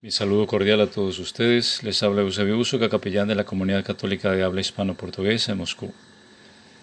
Mi 0.00 0.12
saludo 0.12 0.46
cordial 0.46 0.80
a 0.80 0.86
todos 0.86 1.18
ustedes. 1.18 1.82
Les 1.82 2.04
habla 2.04 2.22
Eusebio 2.22 2.56
Uso, 2.56 2.78
capellán 2.88 3.26
de 3.26 3.34
la 3.34 3.42
Comunidad 3.42 3.84
Católica 3.84 4.30
de 4.30 4.44
Habla 4.44 4.60
Hispano-Portuguesa 4.60 5.50
en 5.50 5.58
Moscú. 5.58 5.92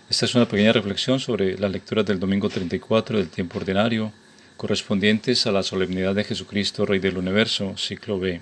Esta 0.09 0.25
es 0.25 0.35
una 0.35 0.49
pequeña 0.49 0.73
reflexión 0.73 1.21
sobre 1.21 1.57
las 1.57 1.71
lecturas 1.71 2.05
del 2.05 2.19
domingo 2.19 2.49
34 2.49 3.17
del 3.17 3.29
tiempo 3.29 3.57
ordinario, 3.57 4.11
correspondientes 4.57 5.47
a 5.47 5.53
la 5.53 5.63
solemnidad 5.63 6.13
de 6.13 6.25
Jesucristo, 6.25 6.85
Rey 6.85 6.99
del 6.99 7.17
Universo, 7.17 7.77
ciclo 7.77 8.19
B. 8.19 8.41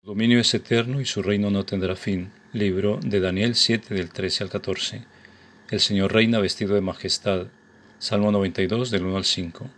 Su 0.00 0.08
dominio 0.08 0.40
es 0.40 0.54
eterno 0.54 1.02
y 1.02 1.04
su 1.04 1.20
reino 1.22 1.50
no 1.50 1.66
tendrá 1.66 1.94
fin. 1.94 2.32
Libro 2.54 3.00
de 3.04 3.20
Daniel 3.20 3.54
7 3.54 3.94
del 3.94 4.08
13 4.08 4.44
al 4.44 4.48
14. 4.48 5.04
El 5.70 5.80
Señor 5.80 6.14
reina 6.14 6.38
vestido 6.38 6.74
de 6.74 6.80
majestad. 6.80 7.48
Salmo 7.98 8.32
92 8.32 8.90
del 8.90 9.04
1 9.04 9.16
al 9.18 9.26
5. 9.26 9.70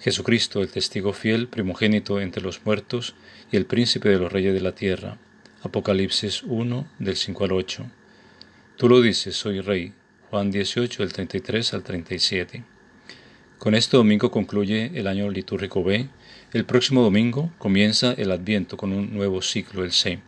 Jesucristo, 0.00 0.62
el 0.62 0.68
testigo 0.68 1.12
fiel, 1.12 1.46
primogénito 1.46 2.22
entre 2.22 2.42
los 2.42 2.64
muertos 2.64 3.14
y 3.52 3.58
el 3.58 3.66
príncipe 3.66 4.08
de 4.08 4.18
los 4.18 4.32
reyes 4.32 4.54
de 4.54 4.62
la 4.62 4.74
tierra. 4.74 5.18
Apocalipsis 5.62 6.42
1, 6.42 6.88
del 6.98 7.16
5 7.16 7.44
al 7.44 7.52
8. 7.52 7.86
Tú 8.78 8.88
lo 8.88 9.02
dices, 9.02 9.36
soy 9.36 9.60
rey. 9.60 9.92
Juan 10.30 10.50
18, 10.50 11.02
del 11.02 11.12
33 11.12 11.74
al 11.74 11.82
37. 11.82 12.64
Con 13.58 13.74
este 13.74 13.98
domingo 13.98 14.30
concluye 14.30 14.90
el 14.94 15.06
año 15.06 15.28
litúrgico 15.28 15.84
B. 15.84 16.08
El 16.54 16.64
próximo 16.64 17.02
domingo 17.02 17.52
comienza 17.58 18.14
el 18.14 18.30
Adviento 18.30 18.78
con 18.78 18.94
un 18.94 19.12
nuevo 19.12 19.42
ciclo, 19.42 19.84
el 19.84 19.92
C. 19.92 20.20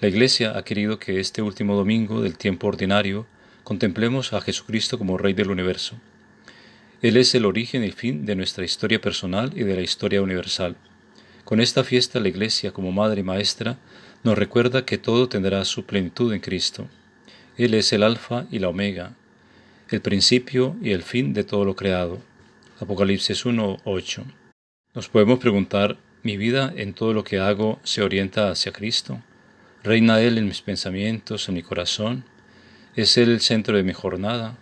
La 0.00 0.08
Iglesia 0.08 0.58
ha 0.58 0.64
querido 0.64 0.98
que 0.98 1.18
este 1.18 1.40
último 1.40 1.76
domingo 1.76 2.20
del 2.20 2.36
tiempo 2.36 2.66
ordinario 2.66 3.26
contemplemos 3.62 4.34
a 4.34 4.42
Jesucristo 4.42 4.98
como 4.98 5.16
Rey 5.16 5.32
del 5.32 5.50
universo. 5.50 5.98
Él 7.04 7.18
es 7.18 7.34
el 7.34 7.44
origen 7.44 7.84
y 7.84 7.90
fin 7.90 8.24
de 8.24 8.34
nuestra 8.34 8.64
historia 8.64 8.98
personal 8.98 9.52
y 9.54 9.62
de 9.62 9.76
la 9.76 9.82
historia 9.82 10.22
universal. 10.22 10.74
Con 11.44 11.60
esta 11.60 11.84
fiesta 11.84 12.18
la 12.18 12.30
Iglesia, 12.30 12.72
como 12.72 12.92
Madre 12.92 13.20
y 13.20 13.22
Maestra, 13.22 13.76
nos 14.22 14.38
recuerda 14.38 14.86
que 14.86 14.96
todo 14.96 15.28
tendrá 15.28 15.62
su 15.66 15.84
plenitud 15.84 16.32
en 16.32 16.40
Cristo. 16.40 16.88
Él 17.58 17.74
es 17.74 17.92
el 17.92 18.04
Alfa 18.04 18.46
y 18.50 18.58
la 18.58 18.70
Omega, 18.70 19.12
el 19.90 20.00
principio 20.00 20.76
y 20.80 20.92
el 20.92 21.02
fin 21.02 21.34
de 21.34 21.44
todo 21.44 21.66
lo 21.66 21.76
creado. 21.76 22.22
Apocalipsis 22.80 23.44
1.8. 23.44 24.24
Nos 24.94 25.10
podemos 25.10 25.38
preguntar, 25.40 25.98
¿mi 26.22 26.38
vida 26.38 26.72
en 26.74 26.94
todo 26.94 27.12
lo 27.12 27.22
que 27.22 27.38
hago 27.38 27.80
se 27.82 28.00
orienta 28.00 28.50
hacia 28.50 28.72
Cristo? 28.72 29.22
¿Reina 29.82 30.22
Él 30.22 30.38
en 30.38 30.46
mis 30.46 30.62
pensamientos, 30.62 31.50
en 31.50 31.56
mi 31.56 31.62
corazón? 31.62 32.24
¿Es 32.96 33.18
Él 33.18 33.30
el 33.30 33.42
centro 33.42 33.76
de 33.76 33.82
mi 33.82 33.92
jornada? 33.92 34.56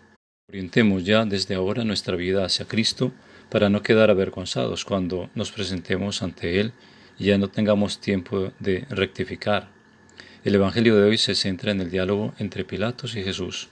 Orientemos 0.52 1.04
ya 1.04 1.24
desde 1.24 1.54
ahora 1.54 1.82
nuestra 1.82 2.14
vida 2.14 2.44
hacia 2.44 2.66
Cristo 2.66 3.10
para 3.48 3.70
no 3.70 3.82
quedar 3.82 4.10
avergonzados 4.10 4.84
cuando 4.84 5.30
nos 5.34 5.50
presentemos 5.50 6.20
ante 6.20 6.60
Él 6.60 6.74
y 7.18 7.24
ya 7.28 7.38
no 7.38 7.48
tengamos 7.48 8.00
tiempo 8.00 8.52
de 8.58 8.84
rectificar. 8.90 9.70
El 10.44 10.54
Evangelio 10.54 10.94
de 10.96 11.04
hoy 11.04 11.16
se 11.16 11.34
centra 11.34 11.72
en 11.72 11.80
el 11.80 11.90
diálogo 11.90 12.34
entre 12.38 12.66
Pilatos 12.66 13.16
y 13.16 13.22
Jesús, 13.22 13.70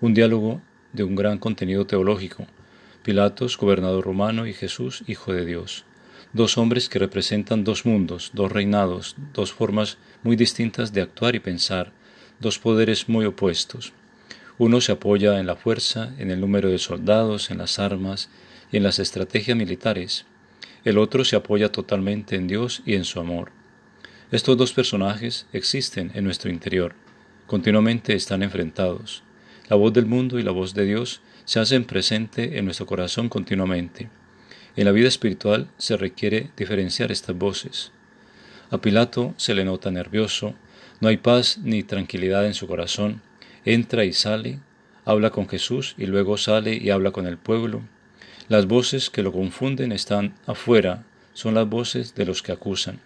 un 0.00 0.14
diálogo 0.14 0.62
de 0.92 1.02
un 1.02 1.16
gran 1.16 1.38
contenido 1.38 1.84
teológico. 1.84 2.46
Pilatos, 3.02 3.58
gobernador 3.58 4.04
romano, 4.04 4.46
y 4.46 4.52
Jesús, 4.52 5.02
Hijo 5.08 5.32
de 5.32 5.44
Dios. 5.44 5.84
Dos 6.32 6.58
hombres 6.58 6.88
que 6.88 7.00
representan 7.00 7.64
dos 7.64 7.84
mundos, 7.84 8.30
dos 8.34 8.52
reinados, 8.52 9.16
dos 9.34 9.52
formas 9.52 9.98
muy 10.22 10.36
distintas 10.36 10.92
de 10.92 11.00
actuar 11.00 11.34
y 11.34 11.40
pensar, 11.40 11.90
dos 12.38 12.60
poderes 12.60 13.08
muy 13.08 13.24
opuestos. 13.24 13.92
Uno 14.60 14.82
se 14.82 14.92
apoya 14.92 15.40
en 15.40 15.46
la 15.46 15.56
fuerza, 15.56 16.12
en 16.18 16.30
el 16.30 16.38
número 16.38 16.68
de 16.68 16.76
soldados, 16.76 17.50
en 17.50 17.56
las 17.56 17.78
armas 17.78 18.28
y 18.70 18.76
en 18.76 18.82
las 18.82 18.98
estrategias 18.98 19.56
militares. 19.56 20.26
El 20.84 20.98
otro 20.98 21.24
se 21.24 21.34
apoya 21.34 21.72
totalmente 21.72 22.36
en 22.36 22.46
Dios 22.46 22.82
y 22.84 22.92
en 22.92 23.06
su 23.06 23.20
amor. 23.20 23.52
Estos 24.30 24.58
dos 24.58 24.74
personajes 24.74 25.46
existen 25.54 26.10
en 26.12 26.24
nuestro 26.24 26.50
interior, 26.50 26.94
continuamente 27.46 28.12
están 28.12 28.42
enfrentados. 28.42 29.22
La 29.70 29.76
voz 29.76 29.94
del 29.94 30.04
mundo 30.04 30.38
y 30.38 30.42
la 30.42 30.50
voz 30.50 30.74
de 30.74 30.84
Dios 30.84 31.22
se 31.46 31.58
hacen 31.58 31.84
presente 31.86 32.58
en 32.58 32.66
nuestro 32.66 32.84
corazón 32.84 33.30
continuamente. 33.30 34.10
En 34.76 34.84
la 34.84 34.92
vida 34.92 35.08
espiritual 35.08 35.68
se 35.78 35.96
requiere 35.96 36.50
diferenciar 36.58 37.10
estas 37.10 37.34
voces. 37.34 37.92
A 38.68 38.76
Pilato 38.82 39.32
se 39.38 39.54
le 39.54 39.64
nota 39.64 39.90
nervioso, 39.90 40.54
no 41.00 41.08
hay 41.08 41.16
paz 41.16 41.56
ni 41.64 41.82
tranquilidad 41.82 42.44
en 42.44 42.52
su 42.52 42.66
corazón, 42.66 43.22
entra 43.64 44.04
y 44.04 44.12
sale, 44.12 44.60
habla 45.04 45.30
con 45.30 45.48
Jesús 45.48 45.94
y 45.98 46.06
luego 46.06 46.36
sale 46.36 46.76
y 46.76 46.90
habla 46.90 47.10
con 47.10 47.26
el 47.26 47.38
pueblo. 47.38 47.82
Las 48.48 48.66
voces 48.66 49.10
que 49.10 49.22
lo 49.22 49.32
confunden 49.32 49.92
están 49.92 50.34
afuera, 50.46 51.04
son 51.32 51.54
las 51.54 51.68
voces 51.68 52.14
de 52.14 52.26
los 52.26 52.42
que 52.42 52.52
acusan. 52.52 53.00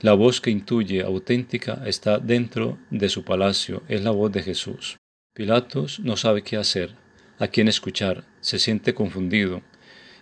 La 0.00 0.12
voz 0.12 0.40
que 0.40 0.50
intuye 0.50 1.02
auténtica 1.02 1.82
está 1.86 2.18
dentro 2.18 2.78
de 2.90 3.08
su 3.08 3.24
palacio, 3.24 3.82
es 3.88 4.02
la 4.02 4.10
voz 4.10 4.32
de 4.32 4.42
Jesús. 4.42 4.96
Pilatos 5.32 6.00
no 6.00 6.16
sabe 6.16 6.42
qué 6.42 6.56
hacer, 6.56 6.94
a 7.38 7.48
quién 7.48 7.68
escuchar, 7.68 8.24
se 8.40 8.58
siente 8.58 8.94
confundido. 8.94 9.62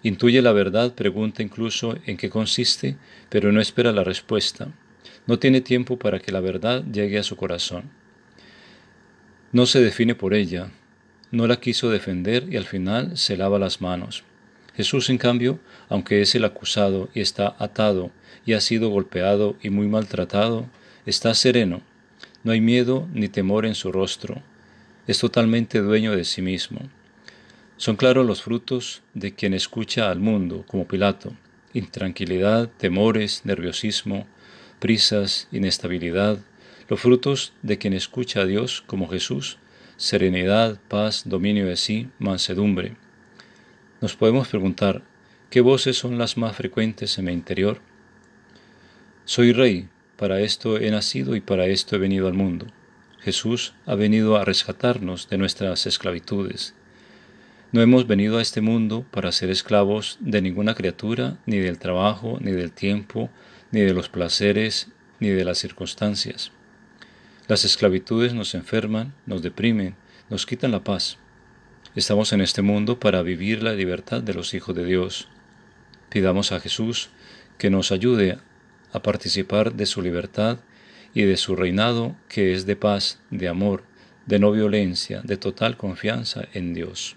Intuye 0.02 0.40
la 0.42 0.52
verdad, 0.52 0.94
pregunta 0.94 1.42
incluso 1.42 1.96
en 2.06 2.16
qué 2.16 2.30
consiste, 2.30 2.96
pero 3.28 3.52
no 3.52 3.60
espera 3.60 3.92
la 3.92 4.04
respuesta. 4.04 4.72
No 5.26 5.38
tiene 5.38 5.60
tiempo 5.60 5.98
para 5.98 6.18
que 6.18 6.32
la 6.32 6.40
verdad 6.40 6.84
llegue 6.84 7.18
a 7.18 7.22
su 7.22 7.36
corazón. 7.36 7.90
No 9.52 9.66
se 9.66 9.82
define 9.82 10.14
por 10.14 10.32
ella, 10.32 10.70
no 11.30 11.46
la 11.46 11.60
quiso 11.60 11.90
defender 11.90 12.46
y 12.50 12.56
al 12.56 12.64
final 12.64 13.18
se 13.18 13.36
lava 13.36 13.58
las 13.58 13.82
manos. 13.82 14.24
Jesús, 14.74 15.10
en 15.10 15.18
cambio, 15.18 15.60
aunque 15.90 16.22
es 16.22 16.34
el 16.34 16.46
acusado 16.46 17.10
y 17.12 17.20
está 17.20 17.54
atado 17.58 18.10
y 18.46 18.54
ha 18.54 18.62
sido 18.62 18.88
golpeado 18.88 19.56
y 19.62 19.68
muy 19.68 19.88
maltratado, 19.88 20.66
está 21.04 21.34
sereno. 21.34 21.82
No 22.44 22.52
hay 22.52 22.62
miedo 22.62 23.06
ni 23.12 23.28
temor 23.28 23.66
en 23.66 23.74
su 23.74 23.92
rostro. 23.92 24.42
Es 25.06 25.18
totalmente 25.18 25.80
dueño 25.80 26.16
de 26.16 26.24
sí 26.24 26.41
mismo. 26.41 26.80
Son 27.76 27.96
claros 27.96 28.26
los 28.26 28.42
frutos 28.42 29.02
de 29.12 29.34
quien 29.34 29.52
escucha 29.52 30.10
al 30.10 30.18
mundo, 30.18 30.64
como 30.66 30.88
Pilato. 30.88 31.34
Intranquilidad, 31.74 32.70
temores, 32.78 33.42
nerviosismo, 33.44 34.26
prisas, 34.78 35.48
inestabilidad, 35.52 36.38
los 36.92 37.00
frutos 37.00 37.54
de 37.62 37.78
quien 37.78 37.94
escucha 37.94 38.42
a 38.42 38.44
Dios 38.44 38.84
como 38.86 39.08
Jesús, 39.08 39.56
serenidad, 39.97 40.78
paz, 40.88 41.22
dominio 41.25 41.64
de 41.64 41.76
sí, 41.76 42.10
mansedumbre. 42.19 42.97
Nos 44.03 44.14
podemos 44.14 44.48
preguntar, 44.48 45.00
¿qué 45.48 45.62
voces 45.62 45.97
son 45.97 46.19
las 46.19 46.36
más 46.36 46.54
frecuentes 46.54 47.16
en 47.16 47.25
mi 47.25 47.32
interior? 47.32 47.80
Soy 49.25 49.54
rey, 49.54 49.88
para 50.19 50.41
esto 50.41 50.76
he 50.76 50.91
nacido 50.91 51.34
y 51.34 51.41
para 51.41 51.64
esto 51.64 51.97
he 51.97 51.98
venido 51.98 52.26
al 52.26 52.34
mundo. 52.34 52.66
Jesús 53.20 53.72
ha 53.86 53.94
venido 53.94 54.36
a 54.36 54.44
rescatarnos 54.44 55.30
de 55.30 55.38
nuestras 55.38 55.86
esclavitudes. 55.86 56.74
No 57.72 57.80
hemos 57.80 58.06
venido 58.06 58.36
a 58.36 58.42
este 58.42 58.60
mundo 58.60 59.06
para 59.10 59.32
ser 59.32 59.48
esclavos 59.48 60.19
de 60.20 60.42
ninguna 60.42 60.74
criatura, 60.74 61.38
ni 61.47 61.56
del 61.56 61.78
trabajo, 61.78 62.36
ni 62.42 62.53
del 62.53 62.70
tiempo, 62.70 63.30
ni 63.70 63.80
de 63.80 63.94
los 63.94 64.10
placeres, 64.10 64.88
ni 65.20 65.30
de 65.30 65.47
las 65.47 65.56
circunstancias. 65.56 66.53
Las 67.52 67.66
esclavitudes 67.66 68.32
nos 68.32 68.54
enferman, 68.54 69.12
nos 69.26 69.42
deprimen, 69.42 69.94
nos 70.30 70.46
quitan 70.46 70.70
la 70.70 70.84
paz. 70.84 71.18
Estamos 71.94 72.32
en 72.32 72.40
este 72.40 72.62
mundo 72.62 72.98
para 72.98 73.20
vivir 73.20 73.62
la 73.62 73.74
libertad 73.74 74.22
de 74.22 74.32
los 74.32 74.54
hijos 74.54 74.74
de 74.74 74.86
Dios. 74.86 75.28
Pidamos 76.08 76.50
a 76.52 76.60
Jesús 76.60 77.10
que 77.58 77.68
nos 77.68 77.92
ayude 77.92 78.38
a 78.94 79.02
participar 79.02 79.74
de 79.74 79.84
su 79.84 80.00
libertad 80.00 80.60
y 81.12 81.24
de 81.24 81.36
su 81.36 81.54
reinado 81.54 82.16
que 82.26 82.54
es 82.54 82.64
de 82.64 82.74
paz, 82.74 83.20
de 83.28 83.48
amor, 83.48 83.84
de 84.24 84.38
no 84.38 84.50
violencia, 84.50 85.20
de 85.22 85.36
total 85.36 85.76
confianza 85.76 86.48
en 86.54 86.72
Dios. 86.72 87.16